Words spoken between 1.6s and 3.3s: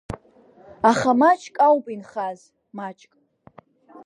ауп инхаз, маҷк…